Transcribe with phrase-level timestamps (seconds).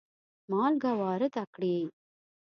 [0.49, 1.77] مالګه وارده کړي.